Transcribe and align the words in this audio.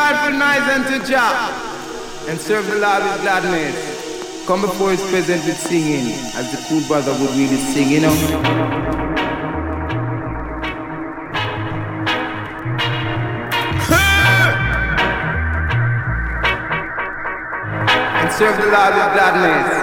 joyful 0.00 0.32
noise 0.38 0.68
unto 0.76 1.04
Jah 1.06 1.52
and 2.28 2.40
serve 2.40 2.66
the 2.66 2.76
Lord 2.76 3.02
with 3.02 3.20
gladness. 3.20 4.46
Come 4.46 4.62
before 4.62 4.92
his 4.92 5.02
presence 5.10 5.44
with 5.44 5.58
singing, 5.58 6.14
as 6.34 6.50
the 6.50 6.58
cool 6.68 6.82
brother 6.88 7.12
would 7.12 7.30
really 7.30 7.56
sing, 7.56 7.90
you 7.90 8.00
know. 8.00 8.08
and 18.20 18.32
serve 18.32 18.56
the 18.56 18.70
Lord 18.72 18.94
with 18.94 19.12
gladness. 19.12 19.79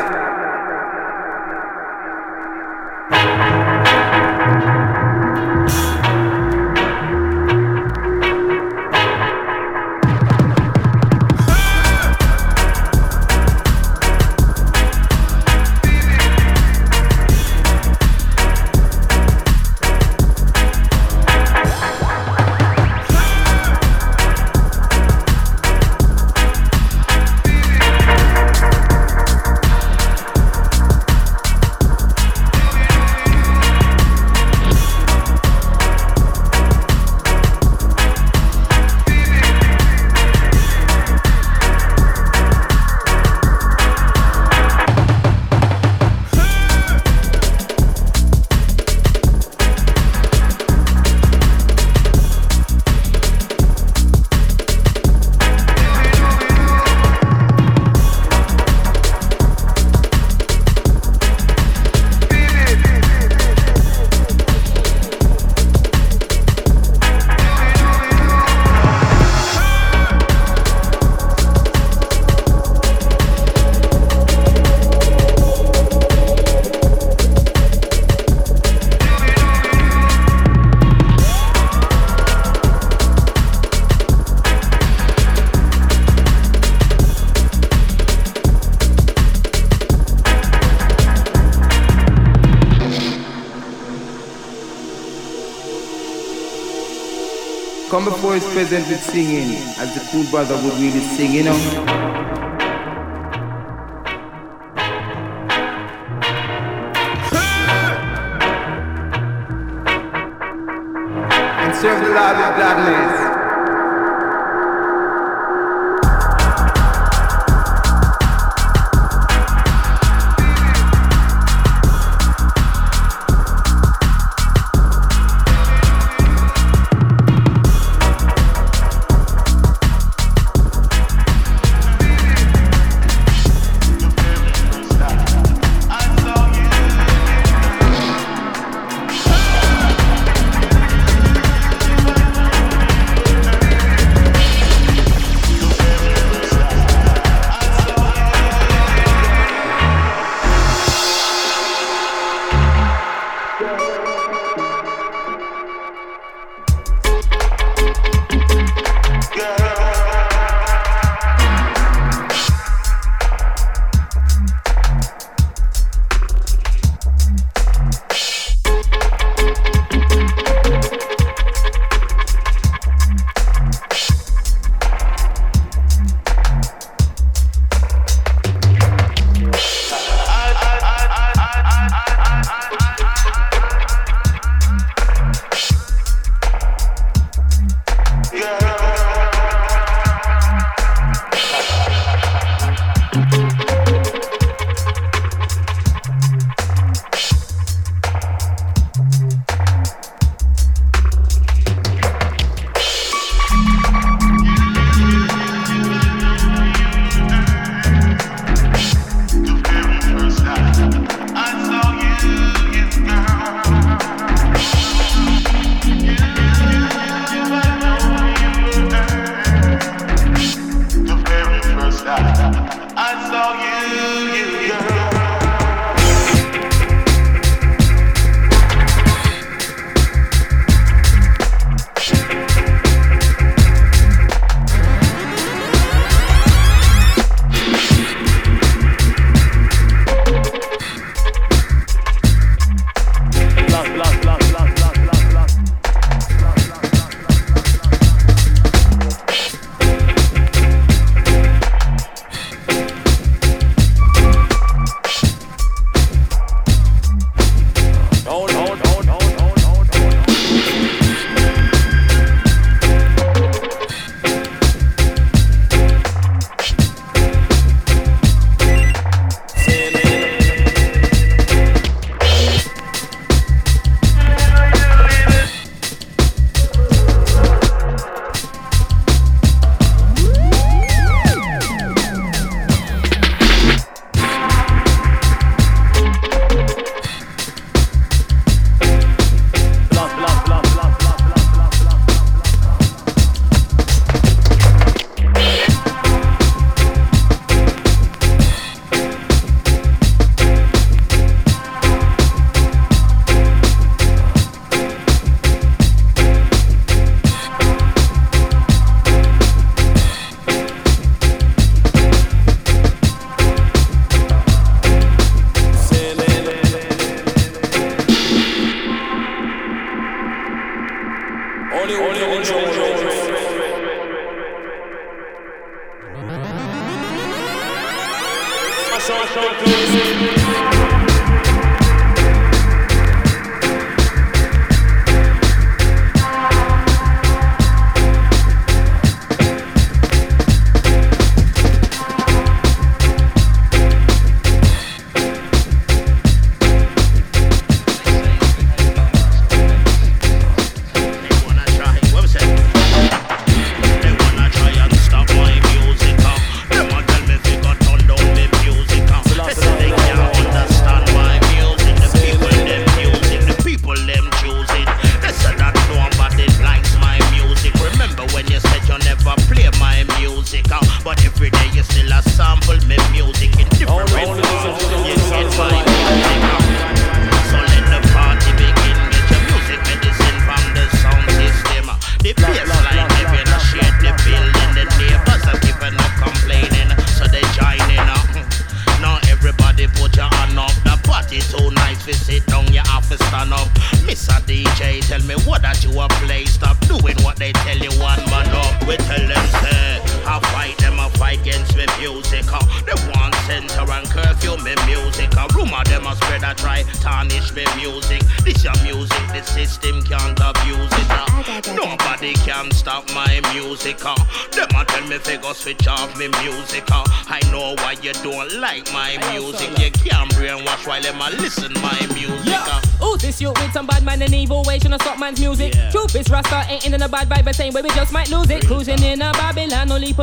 Come 97.97 98.05
before 98.05 98.35
his 98.35 98.45
presence 98.53 98.87
with 98.89 99.01
singing, 99.01 99.55
as 99.79 99.91
the 99.95 100.01
cool 100.11 100.23
brother 100.25 100.53
would 100.53 100.73
really 100.73 100.99
sing, 100.99 101.33
you 101.33 101.41
know. 101.41 102.06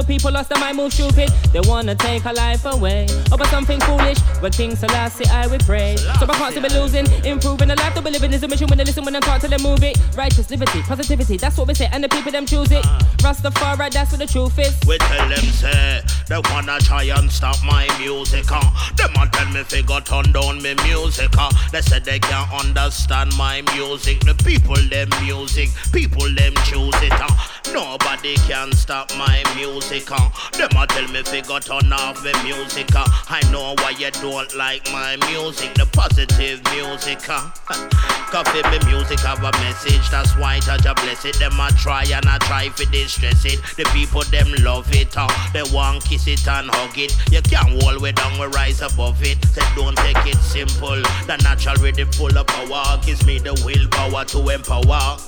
People 0.05 0.33
lost 0.33 0.49
their 0.49 0.61
mind, 0.61 0.77
move 0.77 0.93
stupid. 0.93 1.31
They 1.53 1.61
wanna 1.65 1.95
take 1.95 2.27
our 2.27 2.35
life 2.35 2.65
away 2.65 3.07
over 3.33 3.45
something 3.47 3.81
foolish. 3.81 4.19
But 4.41 4.53
King 4.53 4.77
Selassie, 4.77 5.27
I 5.27 5.47
would 5.47 5.65
pray. 5.65 5.97
So 5.97 6.27
I 6.29 6.35
can't 6.35 6.55
see 6.55 6.61
me 6.61 6.69
losing, 6.69 7.07
improving 7.25 7.69
the 7.69 7.77
life 7.77 7.95
that 7.95 8.05
we 8.05 8.11
living 8.11 8.33
is 8.33 8.43
a 8.43 8.49
mission 8.49 8.67
when 8.69 8.79
they 8.79 8.85
listen 8.85 9.05
when 9.05 9.17
I 9.17 9.21
talk 9.21 9.41
to 9.43 9.49
them, 9.49 9.63
move 9.63 9.83
it. 9.83 9.99
Righteous 10.17 10.51
liberty, 10.51 10.83
positivity, 10.83 11.37
that's 11.37 11.57
what 11.57 11.69
we 11.69 11.75
say, 11.75 11.89
and 11.93 12.03
the 12.05 12.09
people 12.09 12.33
them 12.33 12.47
choose 12.47 12.71
it. 12.71 12.85
Rastafari, 13.19 13.91
that's 13.93 14.13
what 14.13 14.21
the 14.21 14.27
truth 14.27 14.59
is. 14.59 14.75
We 14.87 14.99
tell 14.99 15.29
them 15.29 15.45
say 15.45 16.03
they 16.29 16.41
wanna 16.51 16.79
try 16.81 17.05
and 17.05 17.31
stop 17.31 17.57
my 17.65 17.87
music. 17.99 18.47
Uh. 18.51 18.61
Them 18.97 19.13
a 19.17 19.29
tell 19.29 19.49
me 19.53 19.63
figure 19.65 20.01
turn 20.01 20.33
down 20.33 20.63
me 20.63 20.75
music. 20.85 21.31
Uh. 21.39 21.51
They 21.73 21.81
said 21.81 22.05
they 22.05 22.19
can't 22.19 22.51
understand 22.53 23.37
my 23.37 23.63
music. 23.75 24.21
The 24.21 24.35
people 24.45 24.77
them 24.89 25.09
music, 25.23 25.71
people 25.93 26.29
them 26.35 26.55
choose 26.65 26.95
it. 27.03 27.13
Uh. 27.13 27.29
Nobody 27.73 28.35
can 28.47 28.73
stop 28.73 29.11
my 29.17 29.43
music. 29.57 30.11
Uh. 30.11 30.29
Them 30.53 30.71
a 30.77 30.87
tell 30.87 31.09
me 31.09 31.23
figure 31.23 31.61
turn 31.61 31.93
off 31.93 32.23
the 32.23 32.33
music. 32.45 32.95
Uh. 32.95 33.07
I 33.29 33.41
know 33.51 33.75
why 33.79 33.91
you 33.91 34.11
don't 34.11 34.55
like 34.55 34.85
my 34.93 35.17
music. 35.31 35.75
The 35.75 35.87
positive 35.87 36.63
music. 36.73 37.29
Uh. 37.29 37.51
Coffee 38.31 38.63
me 38.63 38.79
music 38.91 39.21
have 39.21 39.39
a 39.43 39.53
message. 39.63 40.09
That's 40.11 40.37
why 40.37 40.61
judge 40.61 40.87
a 40.87 40.95
bless 40.95 41.25
it. 41.25 41.39
Them 41.39 41.59
a 41.59 41.69
try 41.79 42.05
and 42.05 42.27
I 42.27 42.39
try 42.39 42.69
for 42.69 42.91
distress 42.91 43.45
it. 43.45 43.61
The 43.77 43.85
people 43.93 44.23
them 44.23 44.53
love 44.65 44.93
it. 44.95 45.15
Uh. 45.17 45.29
They 45.53 45.63
want 45.75 46.05
kiss 46.05 46.27
it 46.27 46.47
and 46.47 46.71
hug 46.71 46.99
it. 46.99 47.17
You 47.31 47.43
can't 47.43 47.83
hold 47.83 48.03
way 48.03 48.13
down, 48.13 48.39
we 48.39 48.47
rise 48.47 48.83
above 48.83 49.23
it. 49.23 49.45
Say 49.47 49.63
don't 49.75 49.97
take 49.99 50.27
it 50.27 50.37
simple. 50.37 51.01
The 51.27 51.41
natural 51.43 51.77
rhythm 51.77 52.11
full 52.13 52.37
of 52.37 52.47
power 52.47 53.01
gives 53.05 53.25
me 53.27 53.39
the 53.39 53.55
willpower 53.65 54.25
to 54.27 54.49
empower. 54.49 55.19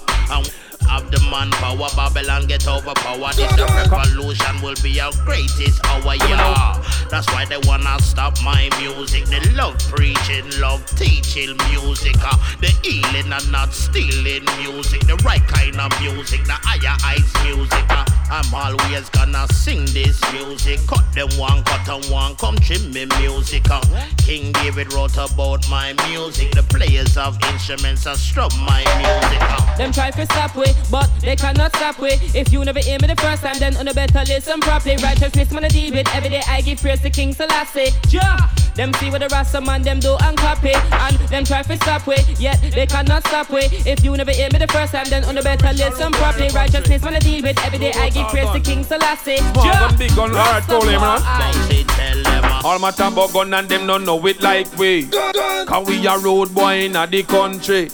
Have 0.82 1.10
the 1.10 1.20
manpower, 1.30 1.88
Babylon 1.96 2.46
get 2.46 2.66
overpowered. 2.66 3.34
This 3.34 3.52
the 3.56 3.66
revolution 3.66 4.60
will 4.62 4.76
be 4.82 5.00
our 5.00 5.12
greatest 5.24 5.84
hour, 5.86 6.14
yeah. 6.14 6.82
That's 7.10 7.26
why 7.32 7.44
they 7.44 7.58
wanna 7.64 8.00
stop 8.00 8.34
my 8.42 8.68
music. 8.80 9.26
They 9.26 9.40
love 9.54 9.78
preaching, 9.90 10.50
love 10.60 10.84
teaching 10.96 11.56
music. 11.70 12.16
Uh, 12.20 12.36
the 12.60 12.68
healing 12.82 13.32
and 13.32 13.52
not 13.52 13.72
stealing 13.72 14.44
music. 14.58 15.06
The 15.06 15.16
right 15.24 15.46
kind 15.46 15.78
of 15.80 15.90
music, 16.00 16.44
the 16.44 16.58
higher 16.62 16.96
ice 17.04 17.32
music. 17.44 17.84
Uh, 17.88 18.04
I'm 18.30 18.52
always 18.52 19.08
gonna 19.10 19.46
sing 19.52 19.86
this 19.86 20.20
music. 20.32 20.80
Cut 20.86 21.04
them 21.14 21.28
one, 21.38 21.62
cut 21.64 21.86
them 21.86 22.10
one, 22.10 22.34
come 22.36 22.56
trim 22.56 22.92
me 22.92 23.06
music. 23.20 23.70
Uh, 23.70 23.80
King 24.18 24.52
David 24.52 24.92
wrote 24.92 25.16
about 25.16 25.68
my 25.70 25.94
music. 26.08 26.50
The 26.52 26.64
players 26.64 27.16
of 27.16 27.38
instruments 27.52 28.06
are 28.06 28.16
strum 28.16 28.50
my 28.66 28.82
music. 28.98 29.38
Uh. 29.42 29.76
Them 29.76 29.92
try 29.92 30.10
to 30.10 30.24
stop 30.26 30.56
with 30.56 30.75
but 30.90 31.10
they 31.20 31.36
cannot 31.36 31.74
stop 31.76 31.98
we. 31.98 32.10
If 32.34 32.52
you 32.52 32.64
never 32.64 32.80
hear 32.80 32.98
me 33.00 33.08
the 33.08 33.16
first 33.16 33.42
time, 33.42 33.58
then 33.58 33.76
on 33.76 33.86
the 33.86 33.94
better 33.94 34.22
listen 34.26 34.60
properly. 34.60 34.96
Righteousness 34.96 35.50
man 35.52 35.64
I 35.64 35.68
deal 35.68 35.92
with 35.92 36.08
every 36.14 36.30
day. 36.30 36.42
I 36.48 36.60
give 36.60 36.80
praise 36.80 37.00
to 37.02 37.10
King 37.10 37.32
Selassie. 37.32 37.90
Jah. 38.08 38.50
Them 38.76 38.92
see 38.94 39.10
what 39.10 39.20
the 39.22 39.28
Rasta 39.28 39.58
man 39.62 39.80
them 39.80 40.00
do 40.00 40.16
and 40.20 40.36
copy, 40.36 40.72
and 40.74 41.16
them 41.30 41.44
try 41.44 41.62
to 41.62 41.76
stop 41.76 42.06
we. 42.06 42.16
Yet 42.38 42.60
they 42.60 42.86
cannot 42.86 43.26
stop 43.26 43.48
we. 43.48 43.60
If 43.86 44.04
you 44.04 44.14
never 44.14 44.32
hear 44.32 44.48
me 44.52 44.58
the 44.58 44.68
first 44.68 44.92
time, 44.92 45.06
then 45.08 45.24
on 45.24 45.34
the 45.34 45.42
better 45.42 45.72
listen 45.72 46.12
properly. 46.12 46.50
Righteousness 46.50 47.02
man 47.02 47.14
I 47.14 47.18
deal 47.20 47.42
with 47.42 47.58
every 47.64 47.78
day. 47.78 47.92
I 47.92 48.10
give 48.10 48.28
praise 48.28 48.50
to 48.52 48.60
King 48.60 48.84
Selassie. 48.84 49.38
Jah. 49.54 49.94
Big 49.96 50.14
gun, 50.14 50.30
him, 50.30 51.00
man. 51.00 51.22
All 52.66 52.78
my 52.80 52.88
about 52.88 53.32
gun 53.32 53.54
and 53.54 53.68
them 53.68 53.86
don't 53.86 54.04
know 54.04 54.26
it 54.26 54.42
like 54.42 54.66
we. 54.76 55.06
Cause 55.06 55.86
we 55.86 56.04
a 56.06 56.18
road 56.18 56.52
boy 56.52 56.80
in 56.86 56.92
the 56.92 57.24
country. 57.26 57.88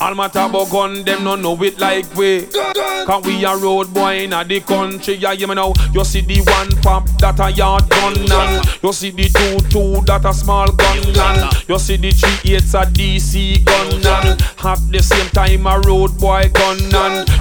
All 0.00 0.14
my 0.14 0.26
about 0.26 0.70
gun, 0.70 1.02
them 1.02 1.24
don't 1.24 1.42
know 1.42 1.60
it 1.62 1.80
like 1.80 2.06
we. 2.14 2.17
Cause 2.18 3.24
we 3.24 3.44
a 3.44 3.56
road 3.56 3.94
boy 3.94 4.24
in 4.24 4.30
the 4.30 4.60
country. 4.66 5.14
Yeah, 5.14 5.32
you 5.32 5.46
know, 5.46 5.72
you 5.94 6.04
see 6.04 6.20
the 6.20 6.40
one 6.40 6.68
pump 6.82 7.06
that 7.20 7.38
a 7.38 7.48
yard 7.52 7.88
gun 7.88 8.16
and 8.18 8.82
you 8.82 8.92
see 8.92 9.10
the 9.12 9.28
two 9.30 9.54
two 9.70 10.02
that 10.04 10.24
a 10.24 10.34
small 10.34 10.66
gun 10.66 10.98
and 10.98 11.68
you 11.68 11.78
see 11.78 11.96
the 11.96 12.10
three 12.10 12.56
eights 12.56 12.74
a 12.74 12.82
DC 12.90 13.64
gun 13.64 14.02
and 14.02 14.42
at 14.42 14.80
the 14.90 15.00
same 15.00 15.30
time 15.30 15.64
a 15.68 15.78
road 15.86 16.18
boy 16.18 16.42
gun 16.54 16.78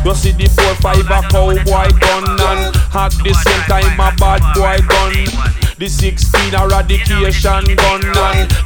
you 0.05 0.13
see 0.13 0.31
the 0.33 0.45
four 0.45 0.75
five 0.77 1.09
a 1.09 1.25
cowboy 1.25 1.89
gun 1.97 2.37
and 2.37 2.75
at 2.93 3.11
the 3.25 3.33
same 3.33 3.63
time 3.65 3.97
a 3.97 4.13
bad 4.15 4.45
boy 4.53 4.77
gun. 4.85 5.57
The 5.79 5.87
16 5.89 6.53
eradication 6.53 7.65
gun 7.81 8.01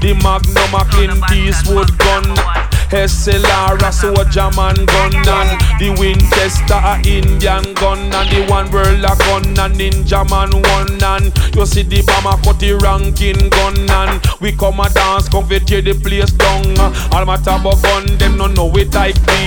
the 0.03 0.11
Magnum 0.19 0.75
a 0.75 0.83
Clint 0.91 1.31
Eastwood 1.31 1.97
gun. 1.97 2.70
SLR 2.91 3.79
a 3.87 3.91
soldier 3.91 4.51
man 4.57 4.75
gun 4.85 5.15
and 5.15 5.51
the 5.79 5.95
Winchester 5.97 6.75
a 6.75 6.99
Indian 7.07 7.73
gun 7.75 8.11
and 8.11 8.29
the 8.29 8.45
one 8.51 8.69
world 8.69 8.99
a 8.99 9.15
gun 9.15 9.47
and 9.57 9.75
Ninja 9.79 10.27
man 10.29 10.51
one 10.51 11.01
and 11.01 11.31
you 11.55 11.65
see 11.65 11.83
the 11.83 12.03
bomber 12.03 12.35
cut 12.43 12.59
the 12.59 12.75
ranking 12.83 13.47
gun 13.47 13.89
and 13.89 14.19
we 14.41 14.51
come 14.51 14.81
a 14.81 14.89
dance 14.89 15.29
come 15.29 15.47
fi 15.47 15.59
the 15.59 15.97
place 16.03 16.31
down. 16.33 16.67
All 17.15 17.25
my 17.25 17.37
tabo 17.37 17.81
gun 17.81 18.17
them 18.17 18.37
no 18.37 18.47
know 18.47 18.69
it 18.75 18.93
like 18.93 19.15
me. 19.15 19.39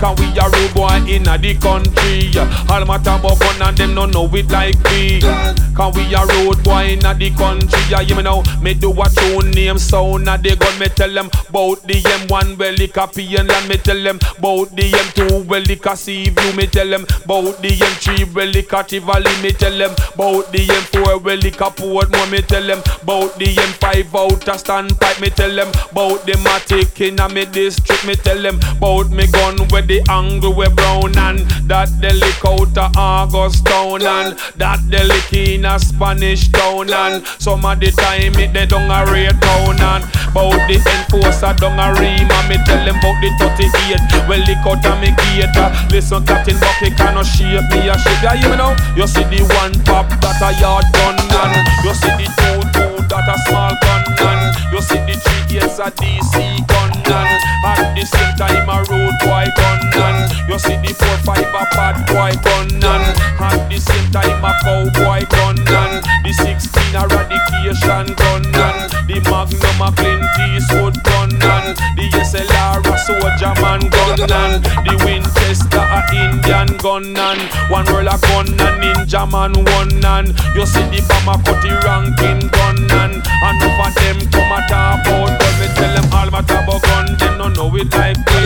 Can 0.00 0.16
we 0.16 0.32
a 0.40 0.48
road 0.48 0.74
boy 0.74 0.96
in 1.06 1.24
the 1.24 1.54
country? 1.60 2.32
All 2.72 2.84
my 2.86 2.96
tabo 2.96 3.38
gun 3.38 3.68
and 3.68 3.76
them 3.76 3.94
no 3.94 4.06
know 4.06 4.28
it 4.32 4.50
like 4.50 4.80
me. 4.88 5.20
Can 5.20 5.92
we 5.92 6.08
a 6.14 6.24
road 6.24 6.64
boy 6.64 6.96
in 6.96 7.00
the 7.00 7.30
country? 7.36 7.82
Yeah, 7.90 8.00
you 8.00 8.16
me 8.16 8.22
know 8.22 8.42
me 8.62 8.72
do 8.72 8.90
a 8.92 9.08
tune 9.10 9.50
name 9.50 9.78
sound 9.78 10.26
of 10.26 10.42
the 10.42 10.56
gun. 10.56 10.78
Me 10.78 10.86
tell 10.88 11.12
them 11.12 11.26
about 11.50 11.82
the 11.82 12.00
M1 12.00 12.61
well 12.62 12.74
lick 12.74 12.96
a 12.96 13.08
pain 13.08 13.46
land. 13.46 13.68
Me 13.68 13.76
tell 13.76 14.00
them 14.00 14.18
bout 14.40 14.70
the 14.76 14.86
M2 15.04 15.46
well 15.46 15.92
a 15.92 15.96
sea 15.96 16.30
view. 16.30 16.52
Me 16.54 16.66
tell 16.66 16.88
them 16.88 17.04
bout 17.26 17.60
the 17.60 17.70
M3 17.70 18.32
well 18.34 18.80
a 18.80 18.84
Tivoli. 18.84 19.42
Me 19.42 19.50
tell 19.50 19.76
them 19.76 19.94
bout 20.16 20.52
the 20.52 20.66
M4 20.66 21.22
well 21.24 21.36
lick 21.38 21.60
a 21.60 21.70
Portmore. 21.78 22.30
Me 22.30 22.40
tell 22.42 22.64
them 22.64 22.80
bout 23.04 23.36
the 23.38 23.46
M5 23.46 24.14
out 24.14 24.46
a 24.46 24.54
standpipe. 24.62 25.20
Me 25.20 25.30
tell 25.30 25.54
them 25.54 25.70
bout 25.92 26.24
the 26.24 26.34
matic 26.44 27.00
in 27.00 27.18
a 27.18 27.28
me 27.28 27.44
district. 27.46 28.06
Me 28.06 28.14
tell 28.14 28.40
them 28.40 28.60
bout 28.78 29.10
me 29.10 29.26
gun 29.26 29.58
where 29.70 29.82
the 29.82 30.00
angle 30.08 30.54
we 30.54 30.68
brown 30.68 31.18
and 31.18 31.40
that 31.66 31.90
the 32.00 32.12
lick 32.14 32.44
out 32.46 32.76
a 32.76 32.86
August 32.96 33.66
town 33.66 34.02
and 34.02 34.38
that 34.56 34.78
the 34.88 35.02
lick 35.04 35.32
in 35.32 35.64
a 35.64 35.78
Spanish 35.80 36.48
town 36.48 36.92
and 36.92 37.26
some 37.38 37.64
of 37.64 37.80
the 37.80 37.90
time 37.90 38.34
it 38.38 38.52
they 38.52 38.66
don't 38.66 38.90
a 38.90 39.10
rate 39.10 39.40
town 39.40 39.80
and 39.80 40.04
bout 40.32 40.60
the 40.68 40.78
enforcer 40.94 41.54
down 41.54 41.78
a 41.80 41.98
Rema. 41.98 42.51
Me 42.52 42.60
tell 42.68 42.84
them 42.84 43.00
bout 43.00 43.16
the 43.24 43.32
38 43.40 44.28
well 44.28 44.44
lick 44.44 44.60
out 44.68 44.84
a 44.84 44.92
me 45.00 45.08
gator. 45.16 45.72
Listen, 45.88 46.20
Captain 46.26 46.52
Barkey 46.60 46.92
cannot 46.92 47.24
shape 47.24 47.64
me 47.72 47.88
a 47.88 47.96
shit. 47.96 48.20
Yeah, 48.20 48.36
you 48.36 48.52
know, 48.60 48.76
you 48.92 49.08
see 49.08 49.24
the 49.24 49.40
one 49.56 49.72
pop 49.88 50.04
that 50.20 50.36
a 50.44 50.52
yard 50.60 50.84
gun 50.92 51.16
and 51.16 51.64
you 51.80 51.96
see 51.96 52.12
the 52.12 52.28
two 52.28 52.60
two 52.76 52.92
that 53.08 53.24
a 53.24 53.36
small 53.48 53.72
gun 53.80 54.04
and 54.28 54.52
you 54.68 54.84
see 54.84 55.00
the 55.08 55.16
three 55.16 55.56
yes 55.56 55.80
a 55.80 55.88
DC 55.96 56.36
gun 56.68 56.92
and 57.08 57.40
at 57.72 57.96
the 57.96 58.04
same 58.04 58.36
time 58.36 58.68
a 58.68 58.84
road 58.84 59.16
boy 59.24 59.48
gun 59.56 59.80
and 60.04 60.20
you 60.44 60.58
see 60.60 60.76
the 60.84 60.92
four 60.92 61.16
five 61.24 61.48
a 61.56 61.64
bad 61.72 62.04
boy 62.04 62.36
gun 62.44 62.68
and 62.68 63.16
at 63.40 63.64
the 63.72 63.80
same 63.80 64.08
time 64.12 64.44
a 64.44 64.52
cowboy 64.60 65.24
gun 65.24 65.56
and 65.56 66.04
the 66.20 66.32
sixteen 66.36 67.00
a 67.00 67.08
radication 67.08 68.12
gun 68.12 68.44
and 68.44 68.91
the 69.12 69.20
Magnum 69.28 69.82
a 69.84 69.88
Clint 69.92 70.24
Eastwood 70.56 70.96
gun 71.04 71.32
and 71.36 71.76
the 71.96 72.08
SLR 72.16 72.80
a 72.80 72.94
soldier 72.96 73.52
man 73.60 73.84
gun 73.92 74.16
and 74.24 74.64
the 74.88 74.94
Winchester 75.04 75.84
a 75.84 76.00
Indian 76.16 76.68
gun 76.80 77.12
and 77.12 77.42
one 77.68 77.84
roll 77.92 78.08
a 78.08 78.16
gun 78.16 78.48
and 78.48 78.76
ninja 78.80 79.28
man 79.28 79.52
one 79.76 80.00
and 80.00 80.28
you 80.56 80.64
see 80.64 80.84
the 80.88 81.04
bomber 81.08 81.36
cut 81.44 81.60
the 81.60 81.76
ranking 81.84 82.48
gun 82.56 82.78
and 82.88 83.20
enough 83.20 83.80
of 83.84 83.92
them 84.00 84.18
come 84.32 84.52
a 84.52 84.60
talk 84.68 85.04
about 85.04 85.36
but 85.36 85.54
me 85.60 85.68
tell 85.76 85.92
them 85.92 86.08
all 86.16 86.28
about 86.28 86.48
gun 86.48 87.06
them 87.20 87.36
no 87.36 87.48
know 87.52 87.76
it 87.76 87.92
like 87.92 88.16
we 88.16 88.40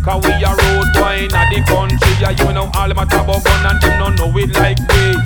Cause 0.00 0.24
we 0.24 0.32
a 0.40 0.48
road 0.48 0.88
boy 0.96 1.28
in 1.28 1.34
the 1.52 1.60
country 1.68 2.12
Yeah 2.20 2.32
you 2.32 2.52
know 2.56 2.72
all 2.72 2.90
about 2.90 3.10
gun 3.12 3.66
and 3.68 3.78
them 3.82 3.98
no 4.00 4.08
know 4.16 4.38
it 4.38 4.48
like 4.56 4.80
we 4.80 5.20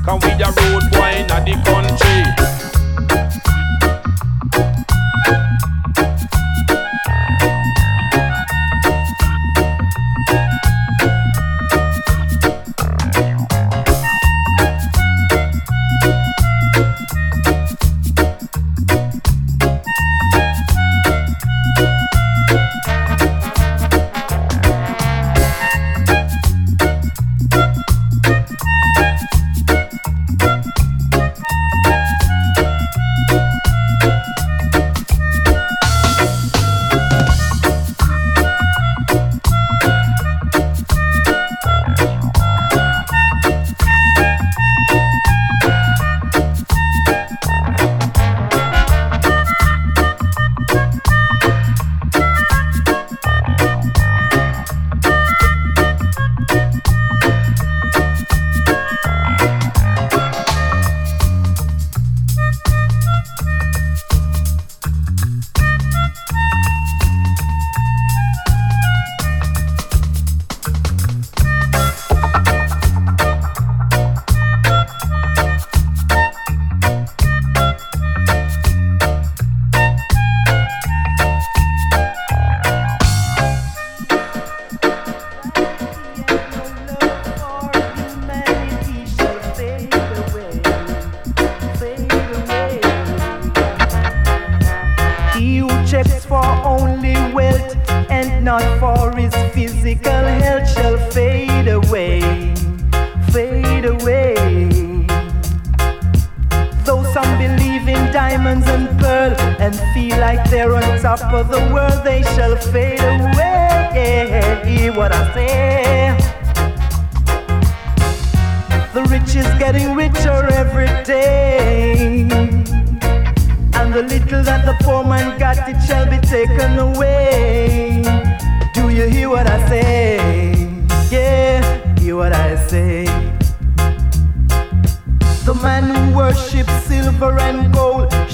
Cause 0.00 0.20
we 0.24 0.32
a 0.40 0.48
road 0.48 0.84
boy 0.96 1.12
in 1.20 1.28
the 1.28 1.54
country 1.68 2.43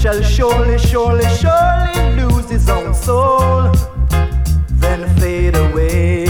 shall 0.00 0.22
surely, 0.22 0.78
surely, 0.78 1.26
surely 1.36 2.16
lose 2.16 2.48
his 2.48 2.70
own 2.70 2.94
soul, 2.94 3.70
then 4.80 5.06
fade 5.16 5.54
away. 5.54 6.26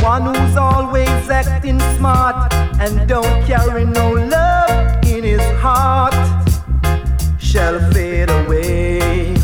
One 0.00 0.34
who's 0.34 0.56
always 0.56 1.30
acting 1.30 1.78
smart 1.96 2.52
and 2.80 3.08
don't 3.08 3.46
carry 3.46 3.84
no 3.84 4.10
love 4.10 5.04
in 5.04 5.22
his 5.22 5.46
heart 5.60 6.14
shall 7.38 7.78
fade 7.92 8.28
away. 8.28 9.41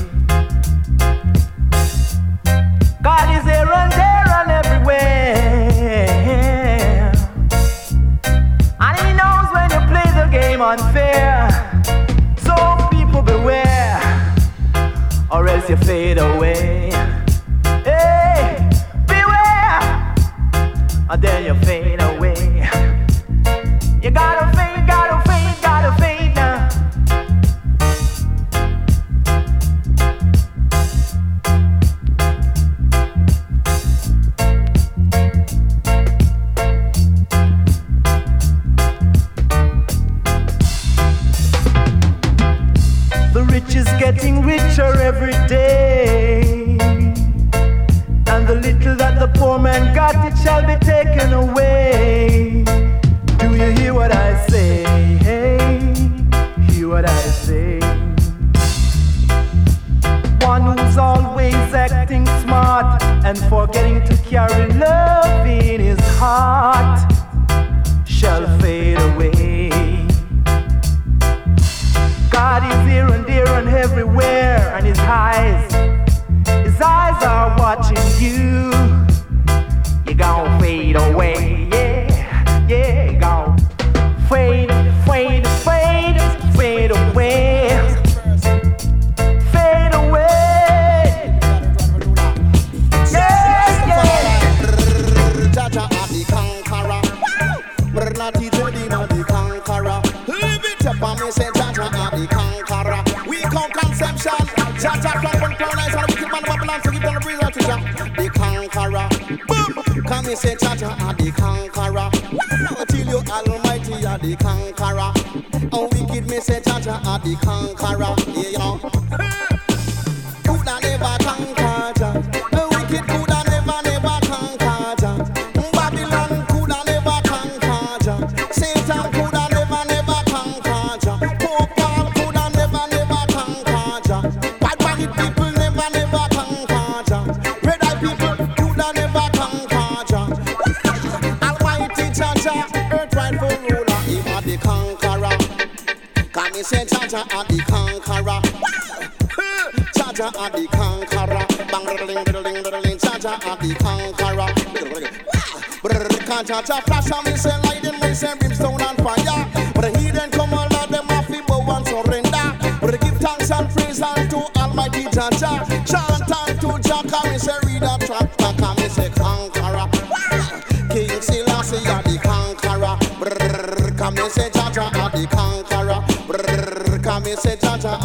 You 15.69 15.77
fade 15.77 16.17
away. 16.17 16.91
Hey, 17.85 18.71
beware, 19.07 20.15
and 21.11 21.21
then 21.21 21.45
you 21.45 21.55
fade 21.67 21.88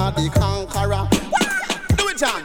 are 0.03 0.11
the 0.11 0.29
conqueror. 0.29 1.07
Do 1.95 2.09
it, 2.09 2.17
John. 2.17 2.43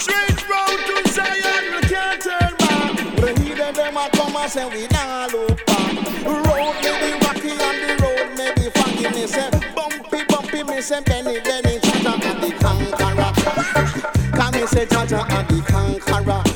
Straight 0.00 0.40
road 0.48 0.80
to 0.88 1.12
Zion, 1.12 1.64
we 1.74 1.80
can't 1.86 2.22
turn 2.22 2.52
back. 2.56 2.96
The 3.20 3.28
heathen 3.42 3.74
them 3.74 3.96
a 3.98 4.08
come 4.14 4.36
and 4.36 4.50
say 4.50 4.66
we 4.70 4.86
nah 4.88 5.26
look 5.26 5.66
back. 5.66 5.92
Road 6.24 6.76
may 6.80 6.96
be 7.04 7.10
rocky 7.26 7.52
and 7.52 7.78
the 7.84 7.92
road 8.02 8.28
may 8.38 8.52
be 8.56 8.70
foggy. 8.70 9.08
Me 9.14 9.26
say 9.26 9.50
bumpy, 9.76 10.24
bumpy. 10.30 10.62
Me 10.62 10.80
say 10.80 11.02
Benny, 11.02 11.40
Benny. 11.40 11.78
Jaja 11.78 12.14
are 12.24 12.40
the 12.40 12.50
conqueror. 12.64 13.32
Come 14.32 14.54
me 14.54 14.66
say 14.66 14.86
Jaja 14.86 15.20
are 15.30 15.42
the 15.44 15.62
conqueror. 15.68 16.47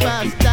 fast. 0.00 0.47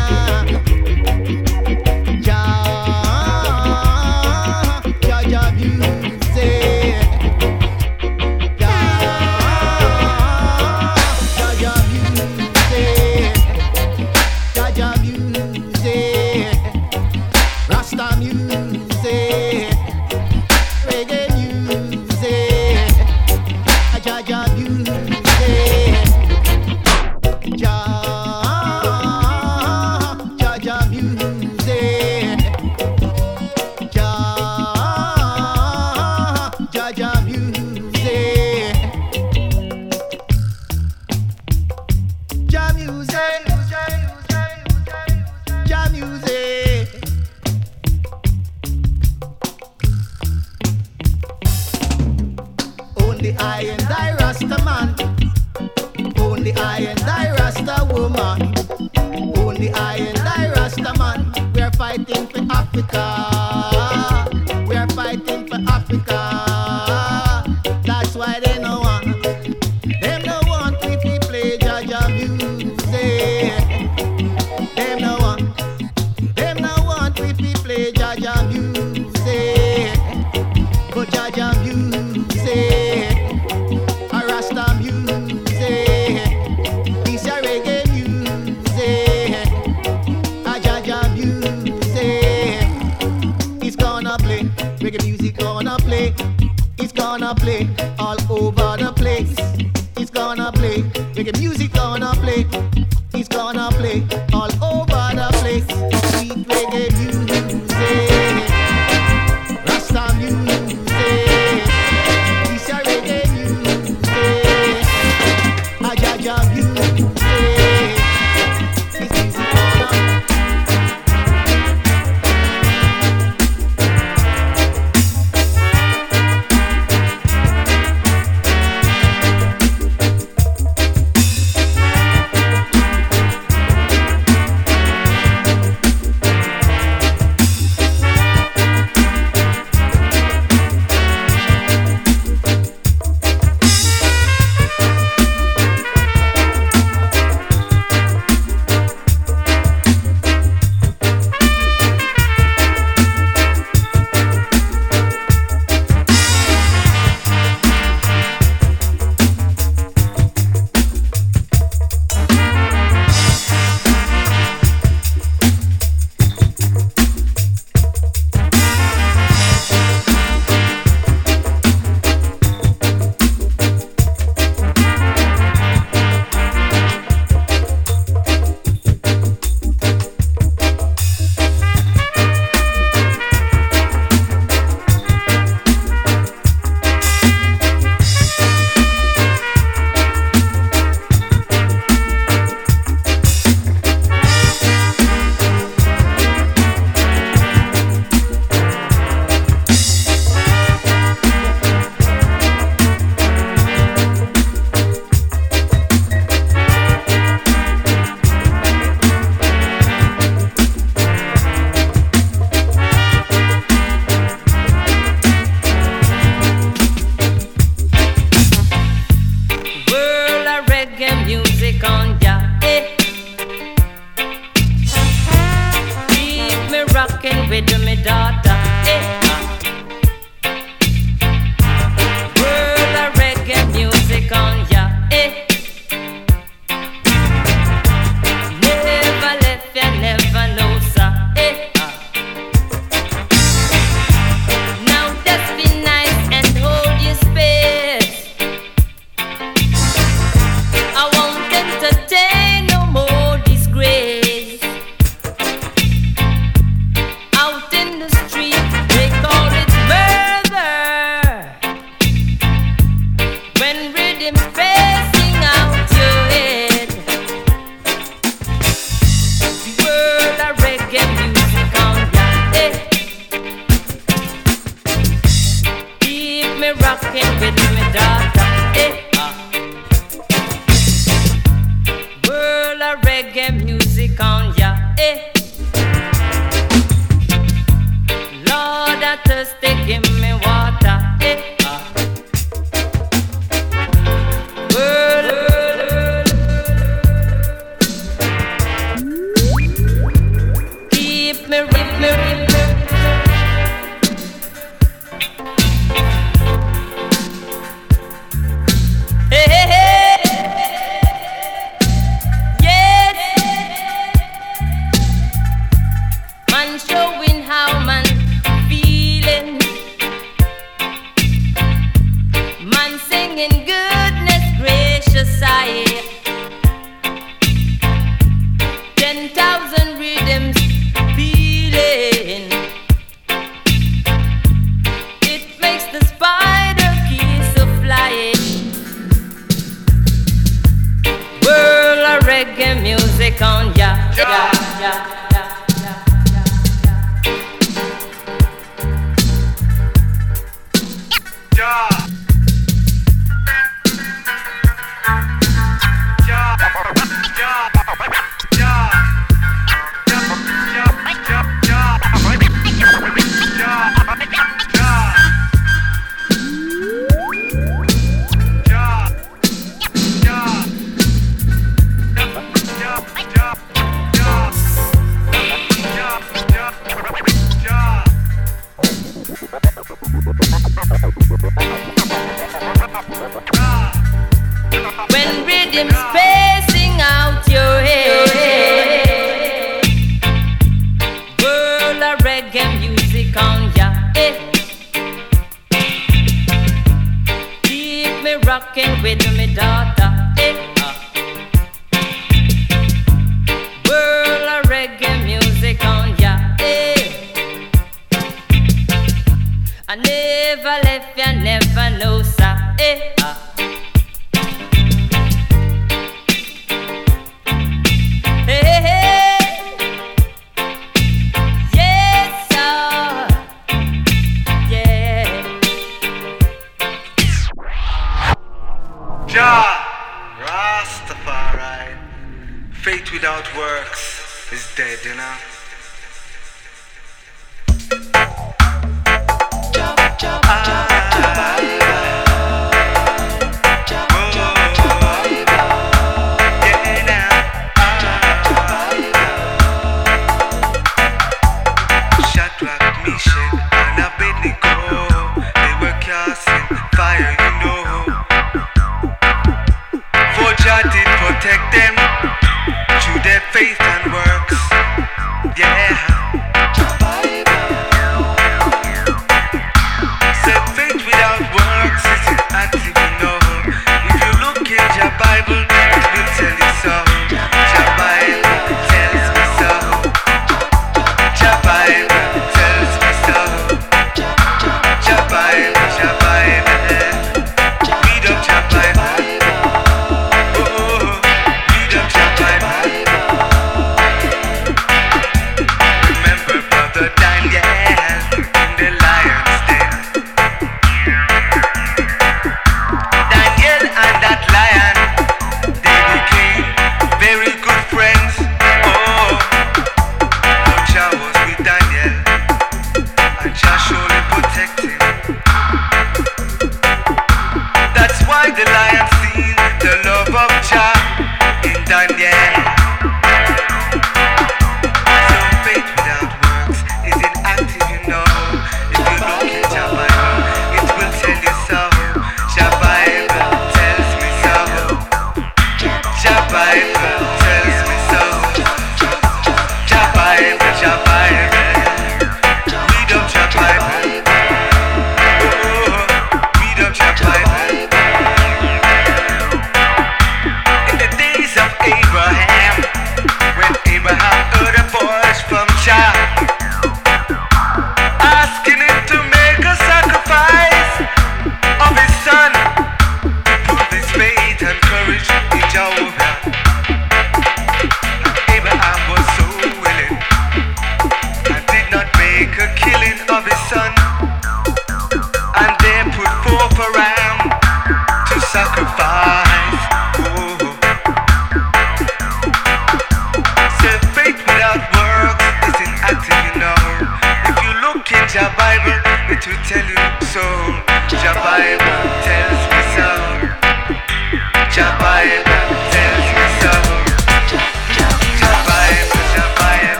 gonna 95.64 95.78
play, 95.78 96.14
it's 96.80 96.92
gonna 96.92 97.34
play 97.34 97.70
all 97.98 98.18
over 98.30 98.76
the 98.76 98.92
place. 98.94 99.34
It's 99.96 100.12
gonna 100.12 100.52
play, 100.52 100.84
reggae 101.16 101.40
music 101.40 101.72
gonna 101.72 102.12
play. 102.16 102.85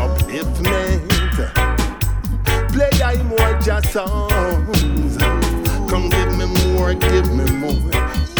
upliftment. 0.00 1.02
Play 2.72 3.02
I 3.02 3.22
more 3.24 3.60
Jah 3.60 3.82
songs. 3.82 5.16
Come 5.90 6.08
give 6.08 6.36
me 6.38 6.46
more, 6.72 6.94
give 6.94 7.28
me 7.32 7.44
more. 7.56 7.90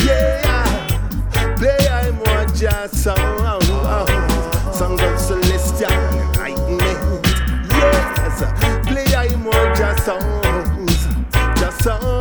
Yeah, 0.04 1.56
play 1.56 1.88
I 1.88 2.10
more 2.12 2.44
Jah 2.54 2.88
songs. 2.88 3.66
Songs 4.76 5.02
of 5.02 5.18
celestial 5.18 5.92
enlightenment. 5.92 7.26
Yes, 7.68 8.42
play 8.86 9.14
I 9.14 9.36
more 9.36 9.74
Jah 9.74 9.96
songs. 9.98 11.06
Jah 11.60 11.72
songs. 11.82 12.11